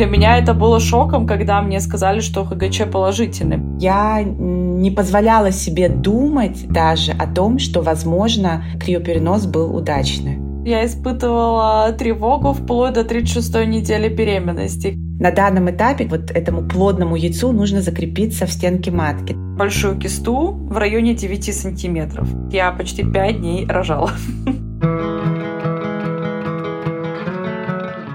[0.00, 3.60] Для меня это было шоком, когда мне сказали, что ХГЧ положительный.
[3.78, 10.38] Я не позволяла себе думать даже о том, что, возможно, криоперенос был удачный.
[10.64, 14.94] Я испытывала тревогу вплоть до 36 недели беременности.
[15.20, 19.34] На данном этапе вот этому плодному яйцу нужно закрепиться в стенке матки.
[19.34, 22.26] Большую кисту в районе 9 сантиметров.
[22.50, 24.12] Я почти 5 дней рожала.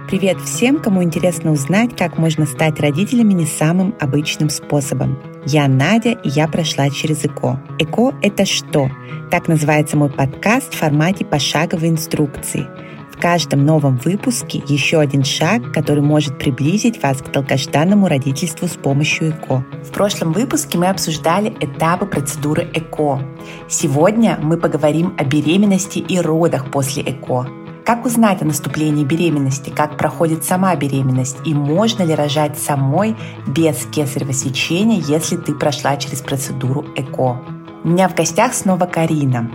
[0.08, 5.18] Привет всем, кому интересно узнать, как можно стать родителями не самым обычным способом.
[5.48, 7.60] Я Надя, и я прошла через ЭКО.
[7.80, 8.92] ЭКО— это что?
[9.32, 12.68] Так называется мой подкаст в формате пошаговой инструкции.
[13.12, 18.76] В каждом новом выпуске еще один шаг, который может приблизить вас к долгожданному родительству с
[18.76, 19.66] помощью ЭКО.
[19.84, 23.22] В прошлом выпуске мы обсуждали этапы процедуры ЭКО.
[23.68, 27.65] Сегодня мы поговорим о беременности и родах после ЭКО.
[27.86, 33.86] Как узнать о наступлении беременности, как проходит сама беременность и можно ли рожать самой без
[33.86, 37.42] кесарево сечения, если ты прошла через процедуру ЭКО.
[37.84, 39.52] У меня в гостях снова Карина.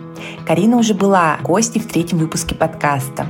[0.46, 3.26] Карина уже была гостьей в третьем выпуске подкаста.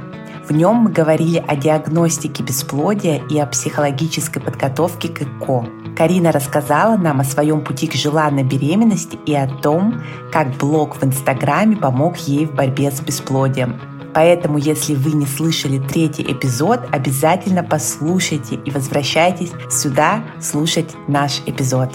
[0.46, 5.66] В нем мы говорили о диагностике бесплодия и о психологической подготовке к ЭКО.
[5.96, 11.04] Карина рассказала нам о своем пути к желанной беременности и о том, как блог в
[11.04, 13.80] Инстаграме помог ей в борьбе с бесплодием.
[14.14, 21.90] Поэтому, если вы не слышали третий эпизод, обязательно послушайте и возвращайтесь сюда слушать наш эпизод.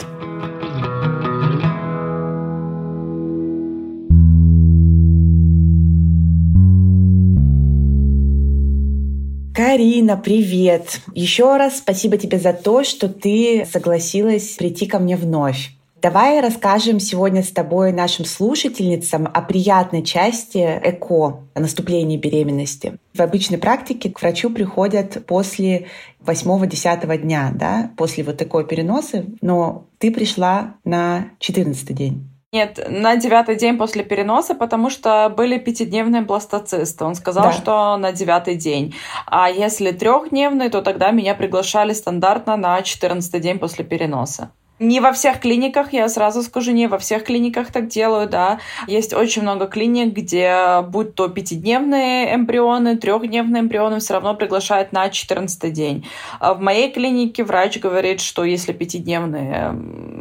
[9.54, 11.02] Карина, привет!
[11.14, 15.75] Еще раз спасибо тебе за то, что ты согласилась прийти ко мне вновь.
[16.02, 22.98] Давай расскажем сегодня с тобой нашим слушательницам о приятной части ЭКО, о наступлении беременности.
[23.14, 25.88] В обычной практике к врачу приходят после
[26.26, 32.30] 8-10 дня, да, после вот такой переноса, но ты пришла на 14 день.
[32.56, 37.04] Нет, на девятый день после переноса, потому что были пятидневные бластоцисты.
[37.04, 37.52] Он сказал, да.
[37.52, 38.96] что на девятый день.
[39.26, 44.52] А если трехдневный, то тогда меня приглашали стандартно на четырнадцатый день после переноса.
[44.80, 48.60] Не во всех клиниках, я сразу скажу, не во всех клиниках так делают, да.
[48.88, 55.10] Есть очень много клиник, где будь то пятидневные эмбрионы, трехдневные эмбрионы, все равно приглашают на
[55.10, 56.06] 14 день.
[56.40, 59.70] А в моей клинике врач говорит, что если пятидневные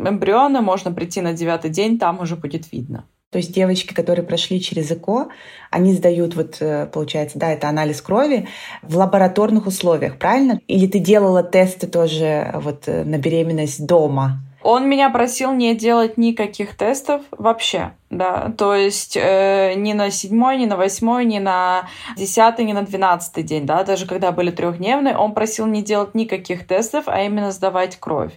[0.08, 3.06] эмбрионы, можно прийти на девятый день, там уже будет видно.
[3.34, 5.26] То есть девочки, которые прошли через ЭКО,
[5.72, 8.46] они сдают, вот, э, получается, да, это анализ крови
[8.82, 10.60] в лабораторных условиях, правильно?
[10.68, 14.40] Или ты делала тесты тоже вот э, на беременность дома?
[14.64, 20.58] Он меня просил не делать никаких тестов вообще да, то есть э, ни на седьмой,
[20.58, 25.16] ни на восьмой, ни на десятый, ни на двенадцатый день, да, даже когда были трехдневные,
[25.16, 28.32] он просил не делать никаких тестов, а именно сдавать кровь.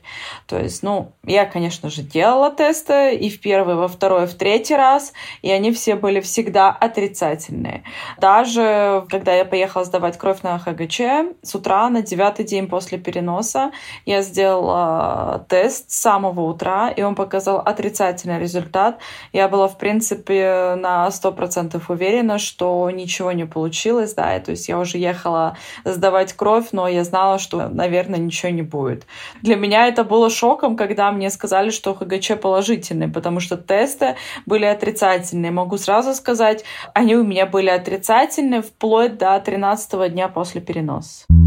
[0.48, 4.76] То есть, ну, я, конечно же, делала тесты и в первый, во второй, в третий
[4.76, 7.84] раз, и они все были всегда отрицательные.
[8.18, 11.02] Даже когда я поехала сдавать кровь на ХГЧ,
[11.42, 13.72] с утра на девятый день после переноса
[14.06, 18.98] я сделала тест с самого утра, и он показал отрицательный результат.
[19.34, 24.52] Я была в принципе, на сто процентов уверена, что ничего не получилось, да, и, то
[24.52, 29.06] есть я уже ехала сдавать кровь, но я знала, что, наверное, ничего не будет.
[29.44, 34.66] Для меня это было шоком, когда мне сказали, что ХГЧ положительный, потому что тесты были
[34.66, 35.52] отрицательные.
[35.52, 36.64] Могу сразу сказать,
[36.94, 41.47] они у меня были отрицательные вплоть до 13 дня после переноса.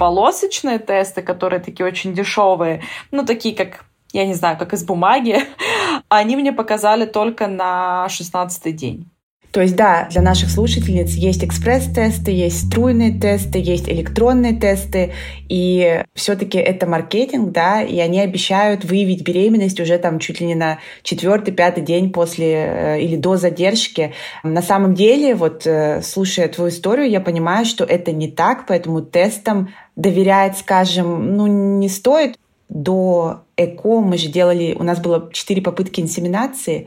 [0.00, 3.84] Полосочные тесты, которые такие очень дешевые, ну, такие как
[4.14, 5.40] я не знаю, как из бумаги,
[6.08, 9.10] они мне показали только на 16 день.
[9.52, 15.12] То есть, да, для наших слушательниц есть экспресс-тесты, есть струйные тесты, есть электронные тесты,
[15.48, 20.54] и все-таки это маркетинг, да, и они обещают выявить беременность уже там чуть ли не
[20.54, 24.14] на четвертый, пятый день после э, или до задержки.
[24.44, 29.02] На самом деле, вот э, слушая твою историю, я понимаю, что это не так, поэтому
[29.02, 29.70] тестам
[30.00, 32.38] доверять, скажем, ну, не стоит.
[32.68, 36.86] До ЭКО мы же делали, у нас было четыре попытки инсеминации,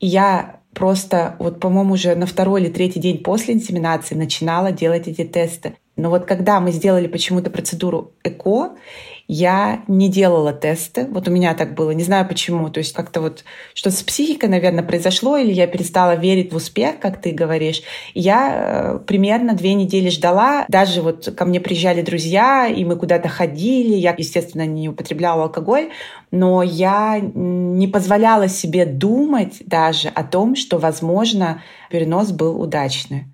[0.00, 5.06] и я просто, вот, по-моему, уже на второй или третий день после инсеминации начинала делать
[5.06, 5.76] эти тесты.
[5.98, 8.76] Но вот когда мы сделали почему-то процедуру ЭКО,
[9.26, 11.06] я не делала тесты.
[11.10, 11.90] Вот у меня так было.
[11.90, 12.70] Не знаю почему.
[12.70, 16.98] То есть как-то вот что-то с психикой, наверное, произошло, или я перестала верить в успех,
[17.00, 17.82] как ты говоришь.
[18.14, 20.64] я э, примерно две недели ждала.
[20.68, 23.94] Даже вот ко мне приезжали друзья, и мы куда-то ходили.
[23.94, 25.90] Я, естественно, не употребляла алкоголь,
[26.30, 31.60] но я не позволяла себе думать даже о том, что, возможно,
[31.90, 33.24] перенос был удачный.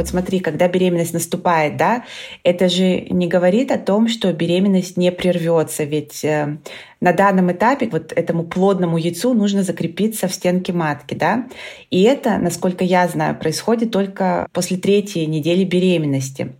[0.00, 2.04] Вот смотри, когда беременность наступает, да,
[2.42, 6.56] это же не говорит о том, что беременность не прервется, ведь э,
[7.02, 11.48] на данном этапе вот этому плодному яйцу нужно закрепиться в стенке матки, да,
[11.90, 16.54] и это, насколько я знаю, происходит только после третьей недели беременности.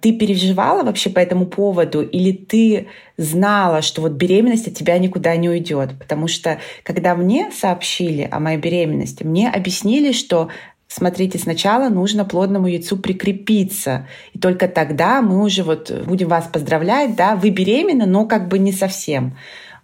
[0.00, 5.36] Ты переживала вообще по этому поводу или ты знала, что вот беременность от тебя никуда
[5.36, 5.90] не уйдет?
[5.98, 10.48] Потому что когда мне сообщили о моей беременности, мне объяснили, что
[10.90, 14.08] смотрите, сначала нужно плодному яйцу прикрепиться.
[14.34, 18.58] И только тогда мы уже вот будем вас поздравлять, да, вы беременны, но как бы
[18.58, 19.36] не совсем.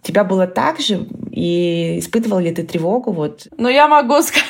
[0.03, 1.07] У тебя было так же?
[1.31, 3.11] И испытывал ли ты тревогу?
[3.11, 3.47] Вот?
[3.57, 4.45] Ну, я могу сказать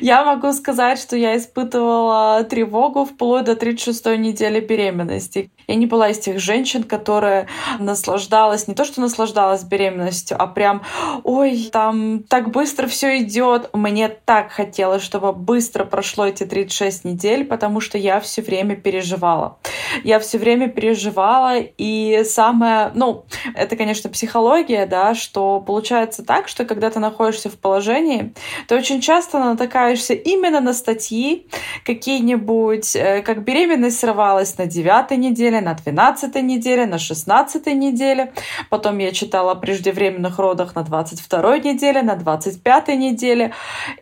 [0.00, 5.50] я могу сказать, что я испытывала тревогу вплоть до 36-й недели беременности.
[5.66, 7.48] Я не была из тех женщин, которые
[7.78, 10.82] наслаждалась, не то что наслаждалась беременностью, а прям,
[11.24, 13.70] ой, там так быстро все идет.
[13.72, 19.58] Мне так хотелось, чтобы быстро прошло эти 36 недель, потому что я все время переживала.
[20.04, 26.64] Я все время переживала, и самое, ну, это, конечно, психология, да, что получается так, что
[26.64, 28.34] когда ты находишься в положении,
[28.68, 29.38] ты очень часто
[29.86, 31.46] натыкаешься именно на статьи
[31.84, 38.32] какие-нибудь, э, как беременность срывалась на девятой неделе, на 12 неделе, на 16 неделе.
[38.70, 43.52] Потом я читала о преждевременных родах на 22 неделе, на 25 неделе.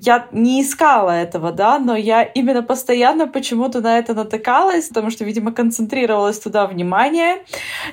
[0.01, 5.25] Я не искала этого, да, но я именно постоянно почему-то на это натыкалась, потому что,
[5.25, 7.45] видимо, концентрировалась туда внимание.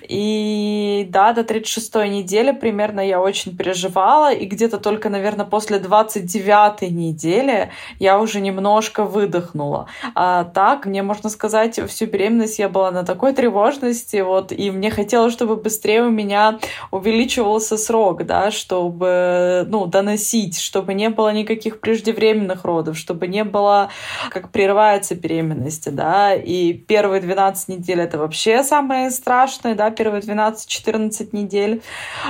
[0.10, 6.92] И да, до 36 недели примерно я очень переживала, и где-то только, наверное, после 29
[6.92, 9.88] недели я уже немножко выдохнула.
[10.16, 14.92] А так, мне можно сказать, всю беременность я была на такой тревожности, вот, и мне
[14.92, 16.60] хотелось, чтобы быстрее у меня
[16.92, 23.90] увеличивался срок, да, чтобы, ну, доносить, чтобы не было никаких преждевременных родов, чтобы не было,
[24.30, 31.30] как прерывается беременность, да, и первые 12 недель это вообще самое страшное, да, первые 12-14
[31.32, 31.82] недель,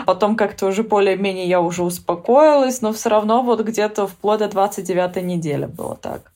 [0.06, 5.24] потом как-то уже более-менее я уже успокоилась, но все равно вот где-то вплоть до 29
[5.24, 5.31] недели
[5.68, 6.34] было так.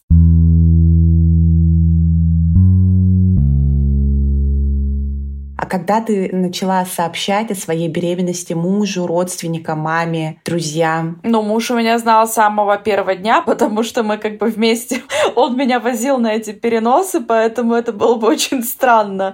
[5.76, 11.20] Когда ты начала сообщать о своей беременности мужу, родственникам, маме, друзьям?
[11.24, 15.02] Ну, муж у меня знал с самого первого дня, потому что мы как бы вместе...
[15.36, 19.34] Он меня возил на эти переносы, поэтому это было бы очень странно,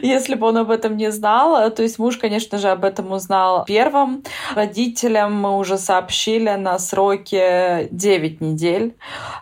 [0.00, 1.70] если бы он об этом не знал.
[1.70, 4.22] То есть муж, конечно же, об этом узнал первым.
[4.54, 8.94] Родителям мы уже сообщили на сроке 9 недель.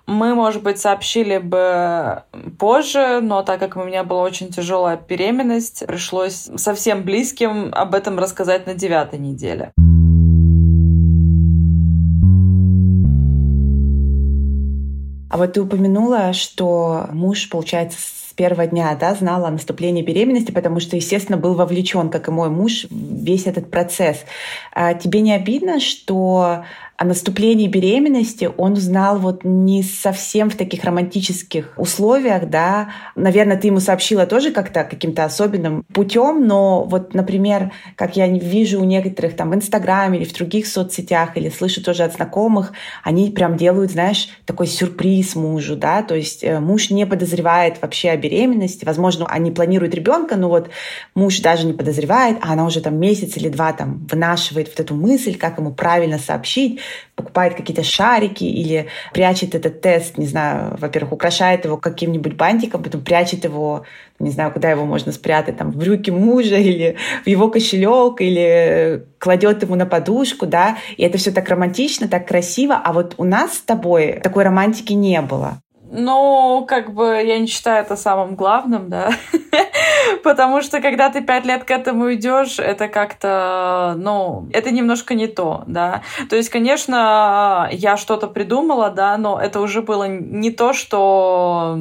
[0.06, 2.24] Мы, может быть, сообщили бы
[2.58, 8.18] позже, но так как у меня была очень тяжелая беременность, пришлось совсем близким об этом
[8.18, 9.72] рассказать на девятой неделе.
[15.30, 20.50] А вот ты упомянула, что муж, получается, с первого дня да, знал о наступлении беременности,
[20.50, 24.24] потому что, естественно, был вовлечен, как и мой муж, весь этот процесс.
[24.72, 26.64] А тебе не обидно, что
[27.00, 32.90] о наступлении беременности он узнал вот не совсем в таких романтических условиях, да.
[33.16, 38.82] Наверное, ты ему сообщила тоже как-то каким-то особенным путем, но вот, например, как я вижу
[38.82, 43.30] у некоторых там в Инстаграме или в других соцсетях, или слышу тоже от знакомых, они
[43.30, 48.18] прям делают, знаешь, такой сюрприз мужу, да, то есть э, муж не подозревает вообще о
[48.18, 50.68] беременности, возможно, они планируют ребенка, но вот
[51.14, 54.94] муж даже не подозревает, а она уже там месяц или два там вынашивает вот эту
[54.94, 56.78] мысль, как ему правильно сообщить,
[57.14, 63.02] покупает какие-то шарики или прячет этот тест, не знаю, во-первых, украшает его каким-нибудь бантиком, потом
[63.02, 63.84] прячет его,
[64.18, 69.04] не знаю, куда его можно спрятать, там, в брюки мужа или в его кошелек, или
[69.18, 73.24] кладет ему на подушку, да, и это все так романтично, так красиво, а вот у
[73.24, 75.60] нас с тобой такой романтики не было.
[75.90, 79.10] Ну, как бы я не считаю это самым главным, да.
[80.22, 85.26] Потому что когда ты пять лет к этому идешь, это как-то, ну, это немножко не
[85.26, 86.02] то, да.
[86.28, 91.76] То есть, конечно, я что-то придумала, да, но это уже было не то, что,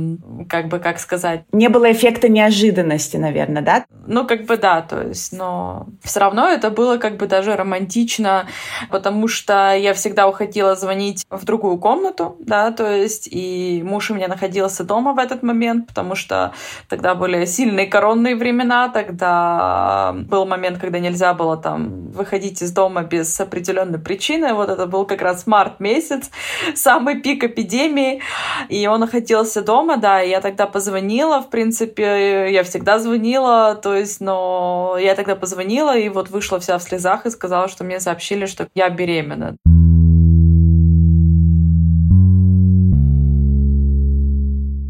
[0.49, 1.43] как бы, как сказать...
[1.51, 3.85] Не было эффекта неожиданности, наверное, да?
[4.07, 8.47] Ну, как бы да, то есть, но все равно это было как бы даже романтично,
[8.89, 14.11] потому что я всегда уходила звонить в другую комнату, да, то есть, и муж муж
[14.11, 16.53] у меня находился дома в этот момент, потому что
[16.87, 23.01] тогда были сильные коронные времена, тогда был момент, когда нельзя было там выходить из дома
[23.01, 24.53] без определенной причины.
[24.53, 26.31] Вот это был как раз март месяц,
[26.75, 28.21] самый пик эпидемии,
[28.69, 33.95] и он находился дома, да, и я тогда позвонила, в принципе, я всегда звонила, то
[33.95, 37.99] есть, но я тогда позвонила, и вот вышла вся в слезах и сказала, что мне
[37.99, 39.57] сообщили, что я беременна.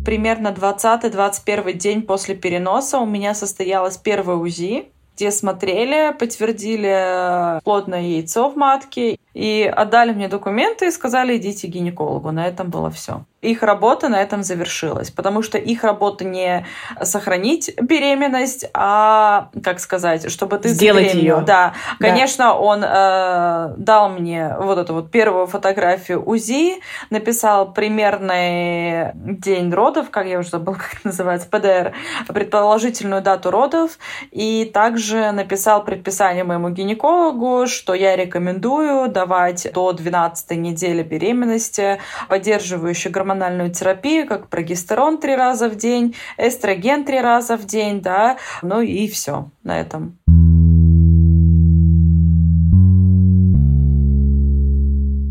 [0.10, 8.50] Примерно 20-21 день после переноса у меня состоялось первое УЗИ, где смотрели, подтвердили плотное яйцо
[8.50, 12.32] в матке и отдали мне документы и сказали, идите к гинекологу.
[12.32, 16.66] На этом было все их работа на этом завершилась, потому что их работа не
[17.02, 21.42] сохранить беременность, а, как сказать, чтобы ты сделать ее.
[21.46, 22.54] Да, конечно, да.
[22.56, 30.28] он э, дал мне вот эту вот первую фотографию УЗИ, написал примерный день родов, как
[30.28, 31.94] я уже забыла, как это называется, ПДР,
[32.28, 33.98] предположительную дату родов,
[34.32, 43.12] и также написал предписание моему гинекологу, что я рекомендую давать до 12 недели беременности поддерживающий
[43.12, 48.38] гормональную гормональную терапию, как прогестерон три раза в день, эстроген три раза в день, да,
[48.62, 50.19] ну и все на этом.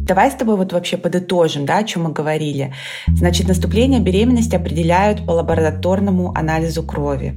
[0.09, 2.73] Давай с тобой вот вообще подытожим, да, о чем мы говорили.
[3.09, 7.35] Значит, наступление беременности определяют по лабораторному анализу крови.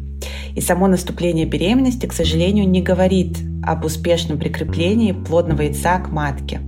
[0.55, 6.61] И само наступление беременности, к сожалению, не говорит об успешном прикреплении плодного яйца к матке.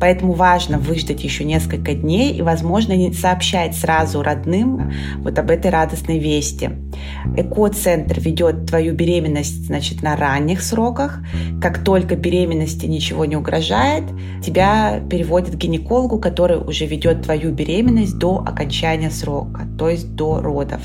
[0.00, 5.70] Поэтому важно выждать еще несколько дней и, возможно, не сообщать сразу родным вот об этой
[5.70, 6.70] радостной вести.
[7.36, 11.20] Эко-центр ведет твою беременность значит, на ранних сроках.
[11.60, 14.04] Как только беременности ничего не угрожает,
[14.44, 20.40] тебя переводят к гинекологу, который уже ведет твою беременность до окончания срока, то есть до
[20.40, 20.80] родов.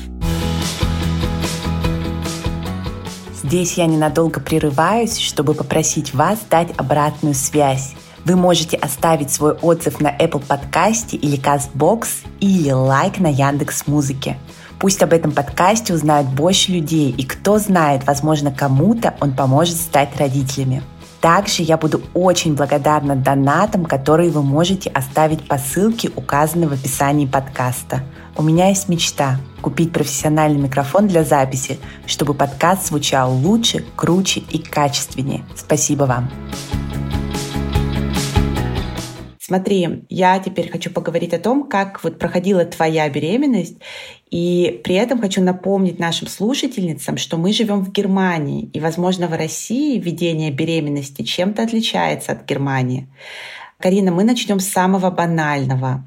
[3.44, 7.94] Здесь я ненадолго прерываюсь, чтобы попросить вас дать обратную связь.
[8.24, 12.06] Вы можете оставить свой отзыв на Apple подкасте или CastBox
[12.40, 14.38] или лайк на Яндекс Музыке.
[14.78, 20.16] Пусть об этом подкасте узнают больше людей, и кто знает, возможно, кому-то он поможет стать
[20.18, 20.82] родителями.
[21.20, 27.24] Также я буду очень благодарна донатам, которые вы можете оставить по ссылке, указанной в описании
[27.24, 28.02] подкаста.
[28.36, 34.58] У меня есть мечта– купить профессиональный микрофон для записи, чтобы подкаст звучал лучше, круче и
[34.58, 35.44] качественнее.
[35.56, 36.83] Спасибо вам!
[39.54, 43.76] Смотри, я теперь хочу поговорить о том, как вот проходила твоя беременность,
[44.28, 49.32] и при этом хочу напомнить нашим слушательницам, что мы живем в Германии, и, возможно, в
[49.32, 53.06] России ведение беременности чем-то отличается от Германии.
[53.78, 56.04] Карина, мы начнем с самого банального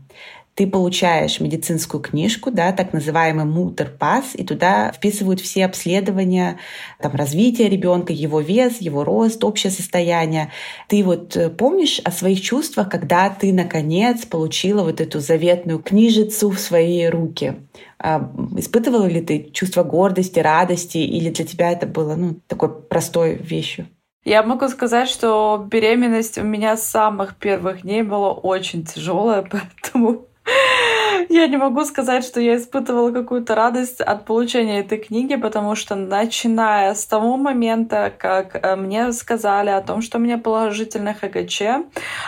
[0.58, 6.58] ты получаешь медицинскую книжку, да, так называемый мутер-пас, и туда вписывают все обследования
[7.00, 10.52] там, развития ребенка, его вес, его рост, общее состояние.
[10.88, 16.50] Ты вот э, помнишь о своих чувствах, когда ты, наконец, получила вот эту заветную книжицу
[16.50, 17.58] в свои руки?
[18.00, 23.36] А, испытывала ли ты чувство гордости, радости, или для тебя это было ну, такой простой
[23.36, 23.86] вещью?
[24.26, 30.26] Я могу сказать, что беременность у меня с самых первых дней была очень тяжелая, поэтому
[31.30, 35.96] я не могу сказать, что я испытывала какую-то радость от получения этой книги, потому что
[35.96, 41.62] начиная с того момента, как э, мне сказали о том, что у меня положительное ХГЧ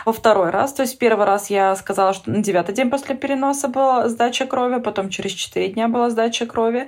[0.06, 3.68] во второй раз, то есть первый раз я сказала, что на девятый день после переноса
[3.68, 6.88] была сдача крови, потом через четыре дня была сдача крови,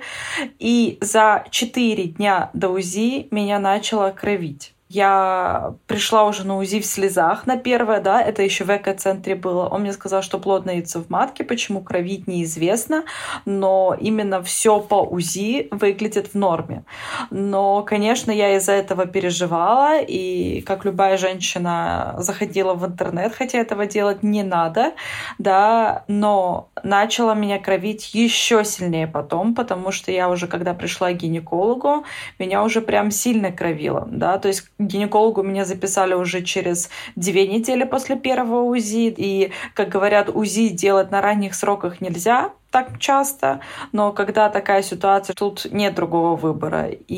[0.58, 4.71] и за четыре дня до УЗИ меня начало кровить.
[4.94, 9.66] Я пришла уже на УЗИ в слезах на первое, да, это еще в эко-центре было.
[9.66, 13.04] Он мне сказал, что плотное яйцо в матке, почему кровить неизвестно,
[13.46, 16.84] но именно все по УЗИ выглядит в норме.
[17.30, 23.86] Но, конечно, я из-за этого переживала, и как любая женщина заходила в интернет, хотя этого
[23.86, 24.92] делать не надо,
[25.38, 31.16] да, но начала меня кровить еще сильнее потом, потому что я уже, когда пришла к
[31.16, 32.04] гинекологу,
[32.38, 37.84] меня уже прям сильно кровило, да, то есть гинекологу меня записали уже через две недели
[37.84, 39.14] после первого УЗИ.
[39.16, 43.60] И, как говорят, УЗИ делать на ранних сроках нельзя так часто,
[43.92, 46.88] но когда такая ситуация, тут нет другого выбора.
[46.88, 47.14] И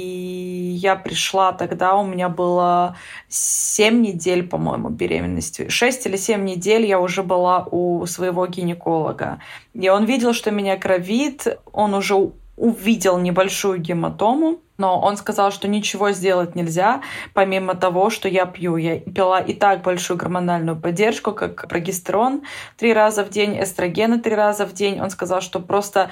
[0.76, 2.96] я пришла тогда, у меня было
[3.28, 5.68] 7 недель, по-моему, беременности.
[5.68, 9.38] 6 или 7 недель я уже была у своего гинеколога.
[9.74, 12.16] И он видел, что меня кровит, он уже
[12.56, 17.02] увидел небольшую гематому, но он сказал, что ничего сделать нельзя,
[17.32, 18.76] помимо того, что я пью.
[18.76, 22.42] Я пила и так большую гормональную поддержку, как прогестерон
[22.76, 25.00] три раза в день, эстрогены три раза в день.
[25.00, 26.10] Он сказал, что просто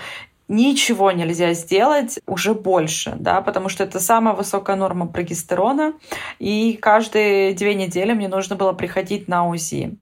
[0.49, 5.95] ничего нельзя сделать уже больше, да, потому что это самая высокая норма прогестерона,
[6.38, 9.99] и каждые две недели мне нужно было приходить на УЗИ.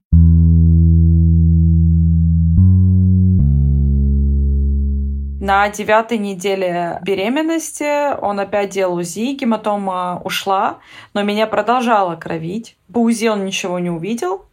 [5.41, 10.77] На девятой неделе беременности он опять делал УЗИ, гематома ушла,
[11.15, 12.77] но меня продолжало кровить.
[12.93, 14.45] По УЗИ он ничего не увидел.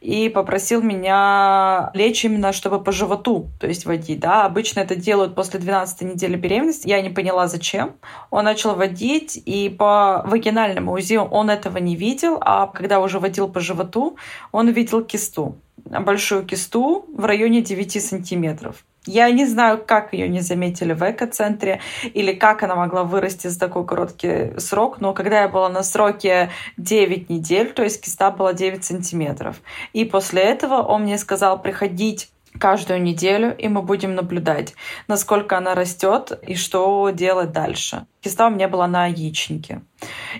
[0.00, 4.46] и попросил меня лечь именно, чтобы по животу, то есть водить, да.
[4.46, 6.88] Обычно это делают после 12 недели беременности.
[6.88, 7.96] Я не поняла, зачем.
[8.30, 13.48] Он начал водить, и по вагинальному УЗИ он этого не видел, а когда уже водил
[13.48, 14.16] по животу,
[14.50, 18.84] он видел кисту большую кисту в районе 9 сантиметров.
[19.04, 23.58] Я не знаю, как ее не заметили в экоцентре или как она могла вырасти за
[23.58, 28.52] такой короткий срок, но когда я была на сроке 9 недель, то есть киста была
[28.52, 29.60] 9 сантиметров.
[29.92, 34.74] И после этого он мне сказал приходить каждую неделю, и мы будем наблюдать,
[35.08, 38.06] насколько она растет и что делать дальше.
[38.20, 39.82] Киста у меня была на яичнике.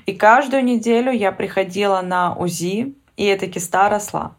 [0.07, 4.37] И каждую неделю я приходила на УЗИ, и эта киста росла.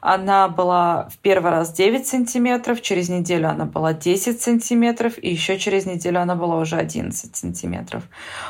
[0.00, 5.58] Она была в первый раз 9 сантиметров, через неделю она была 10 сантиметров, и еще
[5.58, 8.04] через неделю она была уже 11 сантиметров.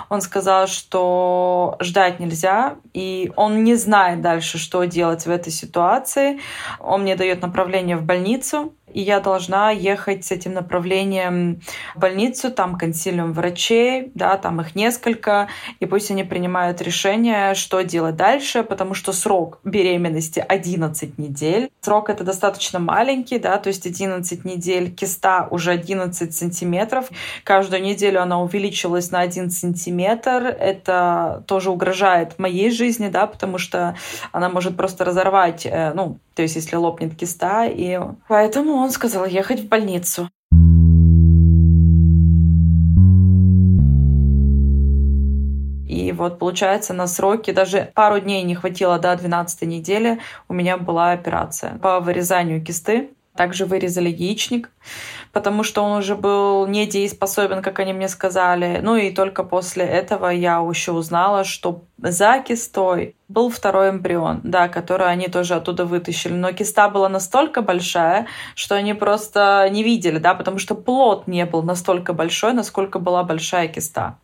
[0.08, 6.40] Он сказал, что ждать нельзя, и он не знает дальше, что делать в этой ситуации.
[6.80, 11.60] Он мне дает направление в больницу, и я должна ехать с этим направлением
[11.94, 15.48] в больницу, там консилиум врачей, да, там их несколько,
[15.80, 21.68] и пусть они принимают решение, что делать дальше, потому что срок беременности 11 недель.
[21.82, 27.10] Срок это достаточно маленький, да, то есть 11 недель, киста уже 11 сантиметров.
[27.44, 30.56] Каждую неделю она увеличилась на 1 сантиметр.
[30.58, 33.94] Это тоже угрожает моей жизни, да, потому что
[34.32, 37.98] она может просто разорвать, э, ну, то есть если лопнет киста, и
[38.28, 40.31] поэтому он сказал ехать в больницу.
[45.88, 50.76] И вот, получается, на сроки даже пару дней не хватило до 12 недели, у меня
[50.76, 53.11] была операция по вырезанию кисты.
[53.37, 54.71] Также вырезали яичник,
[55.33, 58.81] потому что он уже был недееспособен, как они мне сказали.
[58.83, 64.69] Ну и только после этого я еще узнала, что за кистой был второй эмбрион, да,
[64.69, 66.33] который они тоже оттуда вытащили.
[66.33, 71.44] Но киста была настолько большая, что они просто не видели, да, потому что плод не
[71.44, 74.18] был настолько большой, насколько была большая киста.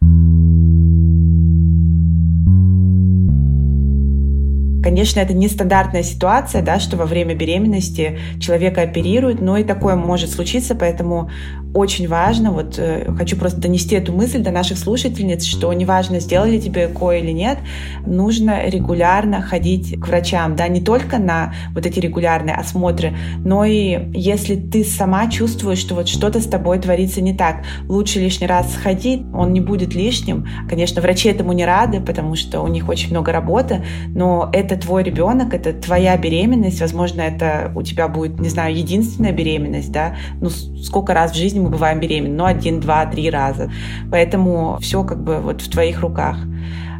[4.82, 10.30] Конечно, это нестандартная ситуация, да, что во время беременности человека оперируют, но и такое может
[10.30, 11.30] случиться, поэтому
[11.74, 16.58] очень важно, вот э, хочу просто донести эту мысль до наших слушательниц, что неважно, сделали
[16.58, 17.58] тебе ЭКО или нет,
[18.06, 24.10] нужно регулярно ходить к врачам, да, не только на вот эти регулярные осмотры, но и
[24.12, 28.74] если ты сама чувствуешь, что вот что-то с тобой творится не так, лучше лишний раз
[28.74, 30.46] сходить, он не будет лишним.
[30.68, 35.02] Конечно, врачи этому не рады, потому что у них очень много работы, но это твой
[35.02, 40.50] ребенок, это твоя беременность, возможно, это у тебя будет, не знаю, единственная беременность, да, ну
[40.50, 43.70] сколько раз в жизни мы бываем беременны, ну, один, два, три раза.
[44.10, 46.36] Поэтому все как бы вот в твоих руках.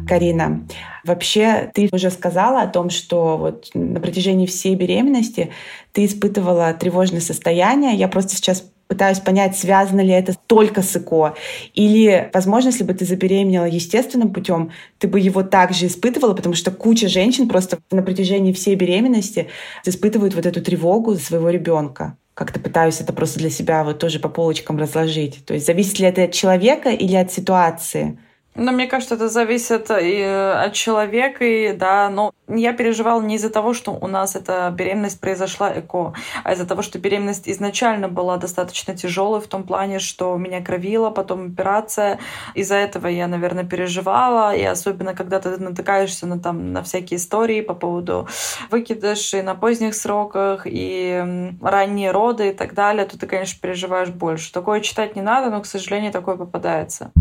[0.07, 0.67] Карина,
[1.05, 5.51] вообще ты уже сказала о том, что вот на протяжении всей беременности
[5.91, 7.95] ты испытывала тревожное состояние.
[7.95, 11.35] Я просто сейчас пытаюсь понять, связано ли это только с ЭКО.
[11.73, 16.69] Или, возможно, если бы ты забеременела естественным путем, ты бы его также испытывала, потому что
[16.69, 19.47] куча женщин просто на протяжении всей беременности
[19.85, 24.19] испытывают вот эту тревогу за своего ребенка как-то пытаюсь это просто для себя вот тоже
[24.19, 25.45] по полочкам разложить.
[25.45, 28.19] То есть зависит ли это от человека или от ситуации?
[28.55, 33.49] Ну, мне кажется, это зависит и от человека, и, да, но я переживала не из-за
[33.49, 36.13] того, что у нас эта беременность произошла ЭКО,
[36.43, 41.09] а из-за того, что беременность изначально была достаточно тяжелой в том плане, что меня кровило,
[41.09, 42.19] потом операция.
[42.53, 47.61] Из-за этого я, наверное, переживала, и особенно, когда ты натыкаешься на, там, на всякие истории
[47.61, 48.27] по поводу
[48.69, 54.53] выкидышей на поздних сроках и ранние роды и так далее, то ты, конечно, переживаешь больше.
[54.53, 57.11] Такое читать не надо, но, к сожалению, такое попадается.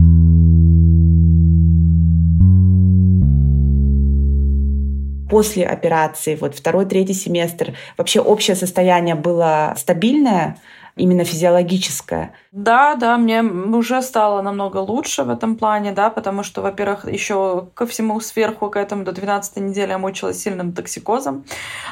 [5.32, 10.58] После операции, вот второй, третий семестр, вообще общее состояние было стабильное,
[10.94, 12.34] именно физиологическое.
[12.50, 17.68] Да, да, мне уже стало намного лучше в этом плане, да, потому что, во-первых, еще
[17.72, 21.46] ко всему сверху, к этому до 12 недели я мучилась сильным токсикозом.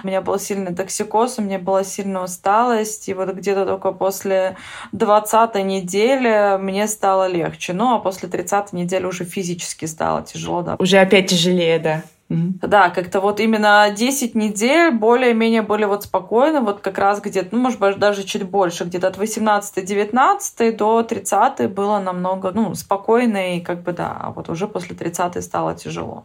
[0.05, 4.59] У меня был сильный токсикоз, у меня была сильная усталость, и вот где-то только после
[4.93, 7.73] 20 недели мне стало легче.
[7.73, 10.77] Ну, а после 30 недели уже физически стало тяжело, да.
[10.79, 12.03] Уже опять тяжелее, да.
[12.31, 12.69] Mm-hmm.
[12.69, 17.61] Да, как-то вот именно 10 недель более-менее были вот спокойны, вот как раз где-то, ну,
[17.61, 23.61] может быть, даже чуть больше, где-то от 18-19 до 30 было намного, ну, спокойно и
[23.61, 26.25] как бы, да, а вот уже после 30 стало тяжело.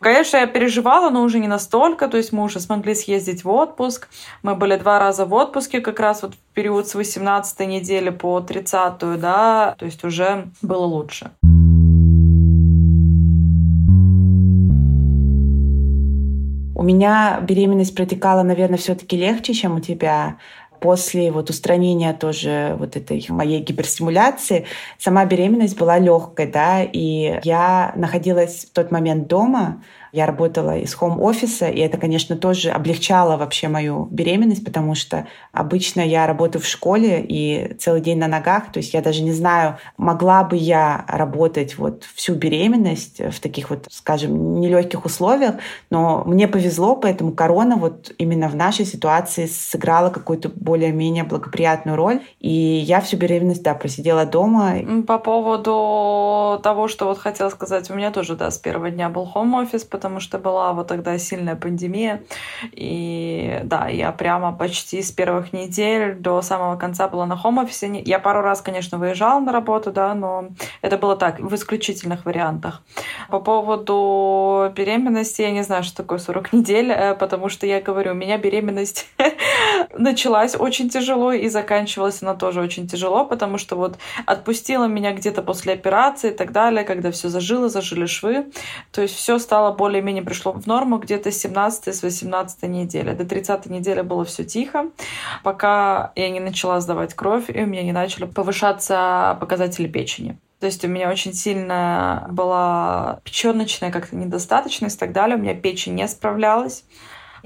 [0.00, 4.08] Конечно, я переживала, но уже не настолько, то есть мы уже смогли съездить в отпуск,
[4.42, 8.40] мы были два раза в отпуске как раз вот в период с 18 недели по
[8.40, 11.30] 30, да, то есть уже было лучше.
[16.76, 20.36] У меня беременность протекала, наверное, все-таки легче, чем у тебя
[20.78, 24.66] после вот устранения тоже вот этой моей гиперстимуляции.
[24.98, 29.82] Сама беременность была легкой, да, и я находилась в тот момент дома,
[30.16, 36.00] я работала из хоум-офиса, и это, конечно, тоже облегчало вообще мою беременность, потому что обычно
[36.00, 39.76] я работаю в школе и целый день на ногах, то есть я даже не знаю,
[39.98, 45.56] могла бы я работать вот всю беременность в таких вот, скажем, нелегких условиях,
[45.90, 52.20] но мне повезло, поэтому корона вот именно в нашей ситуации сыграла какую-то более-менее благоприятную роль,
[52.40, 54.76] и я всю беременность, да, просидела дома.
[55.06, 59.26] По поводу того, что вот хотела сказать, у меня тоже, да, с первого дня был
[59.26, 62.22] хоум-офис, потому потому что была вот тогда сильная пандемия.
[62.70, 68.02] И да, я прямо почти с первых недель до самого конца была на хом-офисе.
[68.04, 72.82] Я пару раз, конечно, выезжала на работу, да, но это было так, в исключительных вариантах.
[73.30, 78.12] По поводу беременности, я не знаю, что такое 40 недель, э, потому что я говорю,
[78.12, 79.08] у меня беременность
[79.98, 85.42] началась очень тяжело и заканчивалась она тоже очень тяжело, потому что вот отпустила меня где-то
[85.42, 88.46] после операции и так далее, когда все зажило, зажили швы.
[88.92, 93.12] То есть все стало более более-менее пришло в норму где-то с 17 с 18 недели.
[93.12, 94.86] До 30 недели было все тихо,
[95.44, 100.38] пока я не начала сдавать кровь, и у меня не начали повышаться показатели печени.
[100.58, 105.36] То есть у меня очень сильно была печеночная как-то недостаточность и так далее.
[105.36, 106.82] У меня печень не справлялась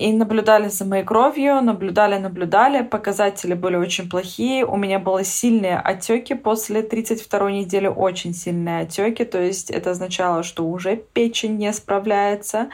[0.01, 5.79] и наблюдали за моей кровью, наблюдали, наблюдали, показатели были очень плохие, у меня были сильные
[5.79, 6.35] отеки.
[6.35, 12.71] После 32 недели, очень сильные отеки, то есть это означало, что уже печень не справляется,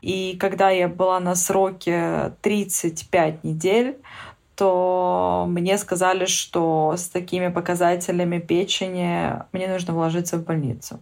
[0.00, 3.98] и когда я была на сроке 35 недель,
[4.54, 11.00] то мне сказали, что с такими показателями печени мне нужно вложиться в больницу.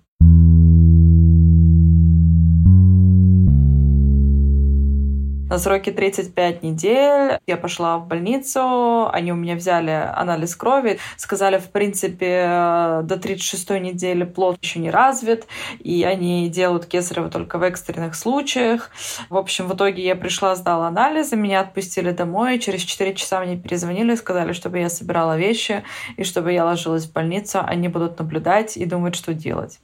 [5.48, 7.38] На сроке 35 недель.
[7.46, 13.70] Я пошла в больницу, они у меня взяли анализ крови, сказали, в принципе, до 36
[13.80, 15.46] недели плод еще не развит,
[15.78, 18.90] и они делают кесарево только в экстренных случаях.
[19.30, 23.56] В общем, в итоге я пришла, сдала анализы, меня отпустили домой, через 4 часа мне
[23.56, 25.82] перезвонили, сказали, чтобы я собирала вещи,
[26.16, 29.80] и чтобы я ложилась в больницу, они будут наблюдать и думать, что делать.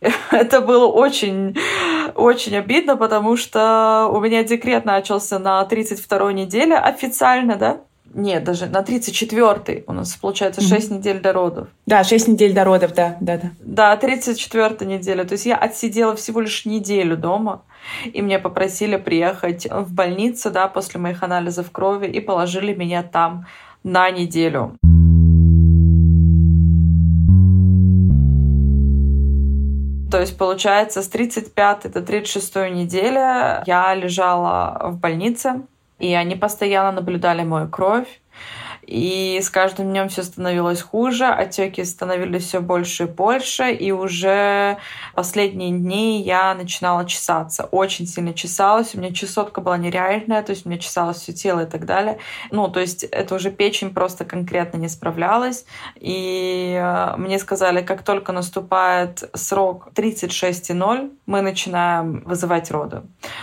[0.30, 1.56] Это было очень,
[2.14, 7.80] очень обидно, потому что у меня декрет начался на 32 неделе официально, да?
[8.12, 9.84] Нет, даже на 34-й.
[9.86, 10.96] У нас получается 6 mm-hmm.
[10.96, 11.68] недель до родов.
[11.86, 13.50] Да, 6 недель до родов, да, да, да.
[13.60, 15.24] Да, 34 неделя.
[15.24, 17.62] То есть я отсидела всего лишь неделю дома,
[18.04, 23.46] и мне попросили приехать в больницу, да, после моих анализов крови, и положили меня там
[23.84, 24.76] на неделю.
[30.10, 35.62] То есть, получается, с 35 до 36 недели я лежала в больнице,
[35.98, 38.20] и они постоянно наблюдали мою кровь.
[38.90, 44.78] И с каждым днем все становилось хуже, отеки становились все больше и больше, и уже
[45.14, 50.66] последние дни я начинала чесаться, очень сильно чесалась, у меня чесотка была нереальная, то есть
[50.66, 52.18] у меня чесалось все тело и так далее.
[52.50, 58.02] Ну, то есть это уже печень просто конкретно не справлялась, и э, мне сказали, как
[58.02, 63.02] только наступает срок 36,0, мы начинаем вызывать роды,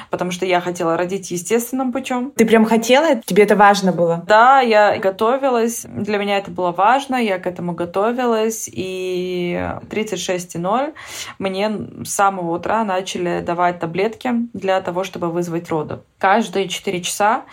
[0.09, 2.33] потому что я хотела родить естественным путем.
[2.35, 3.21] Ты прям хотела?
[3.25, 4.25] Тебе это важно было?
[4.27, 5.85] Да, я готова готовилась.
[5.87, 8.69] Для меня это было важно, я к этому готовилась.
[8.71, 9.53] И
[9.89, 10.93] 36,0
[11.39, 11.71] мне
[12.03, 15.99] с самого утра начали давать таблетки для того, чтобы вызвать роды.
[16.17, 17.43] Каждые 4 часа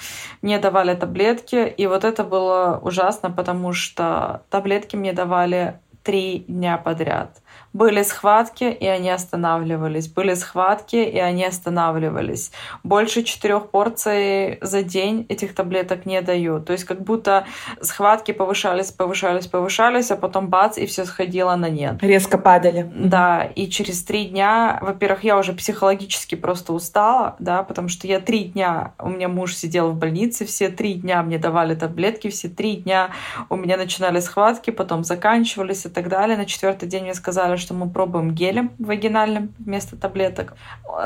[0.43, 6.77] мне давали таблетки, и вот это было ужасно, потому что таблетки мне давали три дня
[6.77, 7.41] подряд.
[7.73, 10.09] Были схватки, и они останавливались.
[10.09, 12.53] Были схватки, и они останавливались.
[12.85, 16.67] Больше четырех порций за день этих таблеток не дают.
[16.67, 17.47] То есть как будто
[17.81, 22.01] схватки повышались, повышались, повышались, а потом бац, и все сходило на нет.
[22.01, 22.91] Резко падали.
[22.95, 28.21] Да, и через три дня, во-первых, я уже психологически просто устала, да, потому что я
[28.21, 32.49] три дня, у меня муж сидел в больнице, все три дня мне давали таблетки, все
[32.49, 33.11] три дня
[33.49, 36.37] у меня начинали схватки, потом заканчивались и так далее.
[36.37, 40.55] На четвертый день мне сказали, что мы пробуем гелем вагинальным вместо таблеток.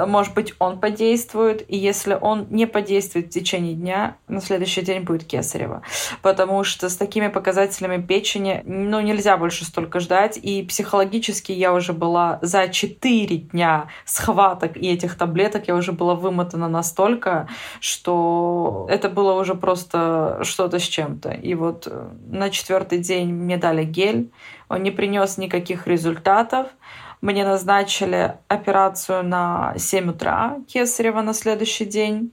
[0.06, 5.02] Может быть, он подействует, и если он не подействует в течение дня, на следующий день
[5.02, 5.82] будет кесарево.
[6.22, 10.38] Потому что с такими показателями печени, ну, нельзя больше столько ждать.
[10.40, 16.14] И психологически я уже была за 4 дня схваток и этих таблеток, я уже была
[16.14, 17.48] вымотана настолько,
[17.80, 21.30] что это было уже просто что-то с чем-то.
[21.30, 21.92] И вот
[22.26, 24.30] на четвертый день мне дали гель,
[24.68, 26.68] он не принес никаких результатов.
[27.20, 32.32] Мне назначили операцию на 7 утра Кесарева на следующий день.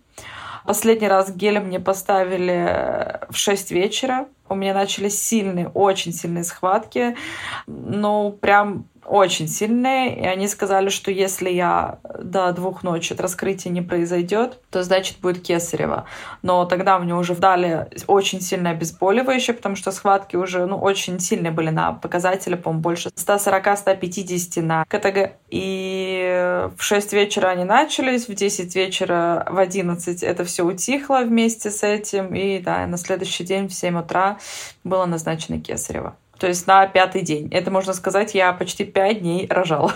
[0.65, 4.27] Последний раз гель мне поставили в 6 вечера.
[4.49, 7.15] У меня начались сильные, очень сильные схватки.
[7.67, 13.71] Ну, прям очень сильные, и они сказали, что если я до двух ночи от раскрытия
[13.71, 16.05] не произойдет, то значит будет кесарево.
[16.41, 21.51] Но тогда мне уже дали очень сильное обезболивающее, потому что схватки уже ну, очень сильные
[21.51, 25.33] были на показатели, по-моему, больше 140-150 на КТГ.
[25.49, 31.69] И в 6 вечера они начались, в 10 вечера, в 11 это все утихло вместе
[31.69, 34.37] с этим, и да, на следующий день в 7 утра
[34.83, 36.15] было назначено кесарево.
[36.37, 37.47] То есть на пятый день.
[37.51, 39.93] Это можно сказать, я почти пять дней рожала.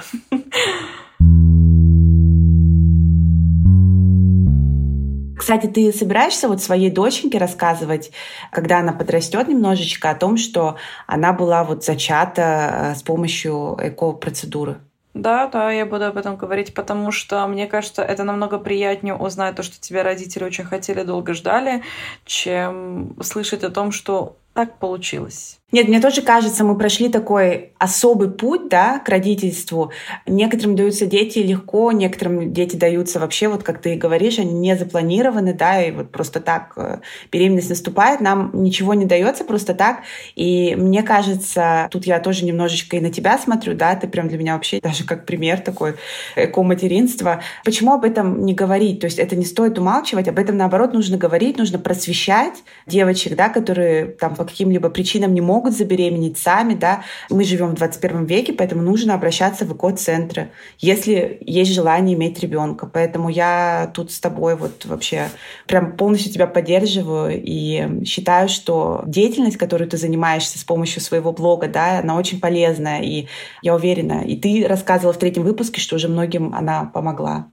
[5.38, 8.12] Кстати, ты собираешься вот своей доченьке рассказывать,
[8.52, 10.76] когда она подрастет немножечко, о том, что
[11.08, 14.78] она была вот зачата э, с помощью эко-процедуры?
[15.16, 19.56] Да, да, я буду об этом говорить, потому что мне кажется, это намного приятнее узнать
[19.56, 21.82] то, что тебя родители очень хотели, долго ждали,
[22.26, 25.60] чем слышать о том, что так получилось.
[25.72, 29.92] Нет, мне тоже кажется, мы прошли такой особый путь, да, к родительству.
[30.26, 34.76] Некоторым даются дети легко, некоторым дети даются вообще, вот как ты и говоришь, они не
[34.76, 40.00] запланированы, да, и вот просто так э, беременность наступает, нам ничего не дается просто так.
[40.36, 44.40] И мне кажется, тут я тоже немножечко и на тебя смотрю, да, ты прям для
[44.40, 45.98] меня вообще даже как пример такой
[46.36, 47.42] эко-материнства.
[47.64, 49.02] Почему об этом не говорить?
[49.02, 53.50] То есть это не стоит умалчивать, об этом наоборот нужно говорить, нужно просвещать девочек, да,
[53.50, 57.04] которые там по каким-либо причинам не могут забеременеть сами, да.
[57.30, 62.90] Мы живем в 21 веке, поэтому нужно обращаться в эко-центры, если есть желание иметь ребенка.
[62.92, 65.28] Поэтому я тут с тобой вот вообще
[65.68, 71.68] прям полностью тебя поддерживаю и считаю, что деятельность, которую ты занимаешься с помощью своего блога,
[71.68, 73.28] да, она очень полезная, и
[73.62, 77.48] я уверена, и ты рассказывала в третьем выпуске, что уже многим она помогла.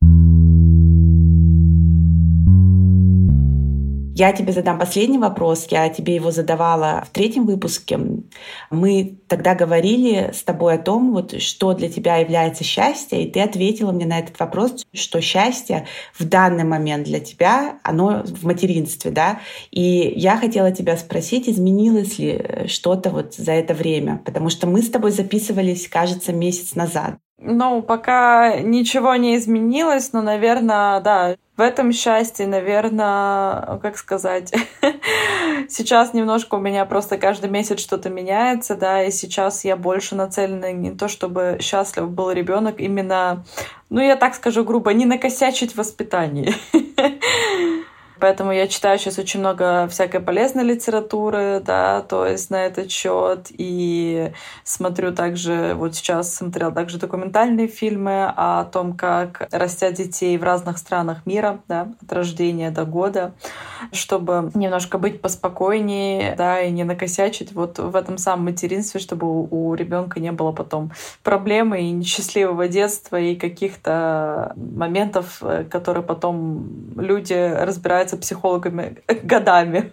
[4.19, 5.67] Я тебе задам последний вопрос.
[5.69, 8.01] Я тебе его задавала в третьем выпуске.
[8.71, 13.41] Мы тогда говорили с тобой о том, вот, что для тебя является счастье, и ты
[13.41, 15.87] ответила мне на этот вопрос, что счастье
[16.19, 19.41] в данный момент для тебя, оно в материнстве, да?
[19.71, 24.23] И я хотела тебя спросить, изменилось ли что-то вот за это время?
[24.25, 27.19] Потому что мы с тобой записывались, кажется, месяц назад.
[27.39, 34.55] Ну, пока ничего не изменилось, но, наверное, да, в этом счастье, наверное, как сказать,
[35.69, 40.73] сейчас немножко у меня просто каждый месяц что-то меняется, да, и сейчас я больше нацелена
[40.73, 43.45] не то, чтобы счастлив был ребенок, именно,
[43.91, 46.55] ну, я так скажу грубо, не накосячить в воспитании.
[48.19, 53.47] Поэтому я читаю сейчас очень много всякой полезной литературы, да, то есть на этот счет.
[53.51, 54.33] И
[54.65, 60.79] смотрю также, вот сейчас смотрел также документальные фильмы о том, как растят детей в разных
[60.79, 63.35] странах мира, да, от рождения до года,
[63.93, 69.49] чтобы немножко быть поспокойнее, да, и не накосячить вот в этом самом материнстве, чтобы у,
[69.51, 76.69] у ребенка не было потом проблемы и несчастливого детства и каких-то моментов, э, которые потом
[76.97, 79.93] люди разбираются являются психологами годами.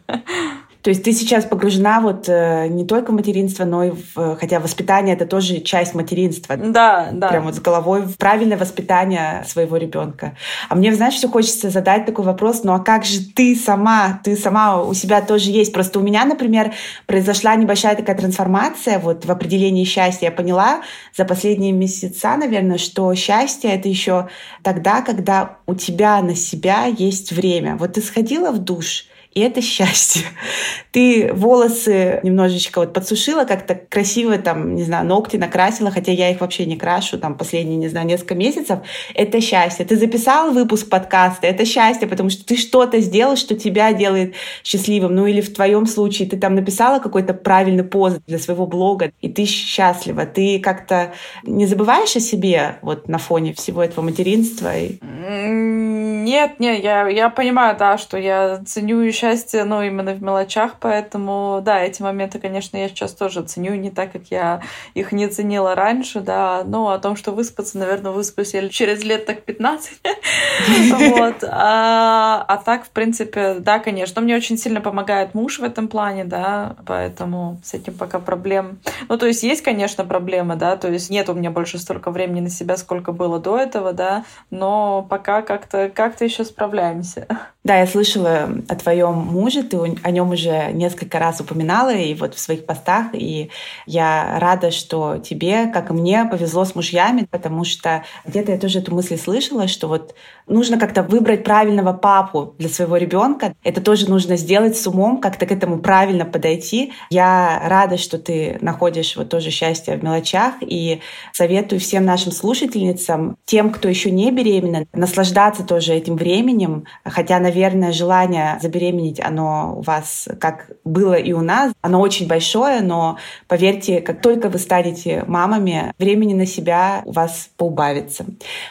[0.84, 4.36] То есть ты сейчас погружена вот э, не только в материнство, но и в...
[4.36, 6.58] Хотя воспитание— это тоже часть материнства.
[6.58, 7.30] Да, да.
[7.30, 10.36] Прям вот с головой в правильное воспитание своего ребенка.
[10.68, 14.20] А мне, знаешь, все хочется задать такой вопрос, ну а как же ты сама?
[14.26, 15.72] Ты сама у себя тоже есть.
[15.72, 16.74] Просто у меня, например,
[17.08, 20.26] произошла небольшая такая трансформация вот в определении счастья.
[20.26, 20.82] Я поняла
[21.16, 24.28] за последние месяца, наверное, что счастье— это еще
[24.64, 27.78] тогда, когда у тебя на себя есть время.
[27.78, 30.24] Вот ты сходила в душ— и это счастье.
[30.92, 36.42] Ты волосы немножечко вот подсушила, как-то красиво там, не знаю, ногти накрасила, хотя я их
[36.42, 38.80] вообще не крашу там последние, не знаю, несколько месяцев.
[39.16, 39.86] Это счастье.
[39.86, 45.16] Ты записал выпуск подкаста, это счастье, потому что ты что-то сделал, что тебя делает счастливым.
[45.16, 49.30] Ну или в твоем случае ты там написала какой-то правильный пост для своего блога, и
[49.30, 50.26] ты счастлива.
[50.26, 54.78] Ты как-то не забываешь о себе вот на фоне всего этого материнства?
[54.78, 55.00] И...
[55.04, 61.62] Нет, нет, я, я понимаю, да, что я ценю счастье, ну, именно в мелочах, поэтому,
[61.64, 64.62] да, эти моменты, конечно, я сейчас тоже ценю не так, как я
[64.94, 69.26] их не ценила раньше, да, но о том, что выспаться, наверное, выспаюсь я через лет
[69.26, 70.02] так 15,
[70.92, 75.88] вот, а, а так, в принципе, да, конечно, мне очень сильно помогает муж в этом
[75.88, 80.90] плане, да, поэтому с этим пока проблем, ну, то есть есть, конечно, проблемы, да, то
[80.90, 85.06] есть нет у меня больше столько времени на себя, сколько было до этого, да, но
[85.10, 87.28] пока как-то как как-то еще справляемся.
[87.64, 92.36] Да, я слышала о твоем муже, ты о нем уже несколько раз упоминала и вот
[92.36, 93.52] в своих постах, и
[93.86, 98.80] я рада, что тебе, как и мне, повезло с мужьями, потому что где-то я тоже
[98.80, 100.14] эту мысль слышала, что вот
[100.46, 103.54] нужно как-то выбрать правильного папу для своего ребенка.
[103.64, 106.92] Это тоже нужно сделать с умом, как-то к этому правильно подойти.
[107.10, 111.00] Я рада, что ты находишь вот тоже счастье в мелочах, и
[111.32, 117.53] советую всем нашим слушательницам, тем, кто еще не беременна, наслаждаться тоже этим временем, хотя, наверное,
[117.54, 123.18] наверное, желание забеременеть, оно у вас, как было и у нас, оно очень большое, но
[123.48, 128.26] поверьте, как только вы станете мамами, времени на себя у вас поубавится.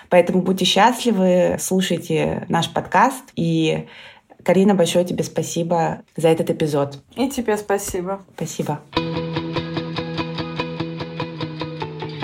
[0.09, 3.87] Поэтому будьте счастливы, слушайте наш подкаст и
[4.43, 6.99] Карина, большое тебе спасибо за этот эпизод.
[7.15, 8.23] И тебе спасибо.
[8.35, 8.81] Спасибо.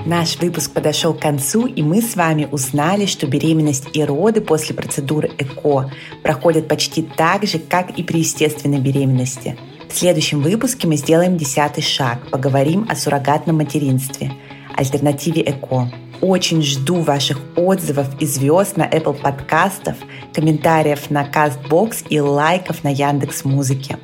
[0.09, 4.75] Наш выпуск подошел к концу, и мы с вами узнали, что беременность и роды после
[4.75, 5.93] процедуры ЭКО
[6.23, 9.59] проходят почти так же, как и при естественной беременности.
[9.87, 14.33] В следующем выпуске мы сделаем десятый шаг, поговорим о суррогатном материнстве,
[14.75, 15.93] альтернативе ЭКО.
[16.23, 19.99] Очень жду ваших отзывов и звезд на Apple подкастов,
[20.33, 23.99] комментариев на CastBox и лайков на Яндекс Музыке.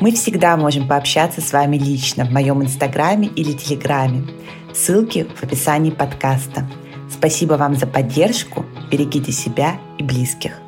[0.00, 4.24] Мы всегда можем пообщаться с вами лично в моем инстаграме или телеграме.
[4.76, 6.68] Ссылки в описании подкаста.
[7.10, 8.66] Спасибо вам за поддержку.
[8.90, 10.65] Берегите себя и близких.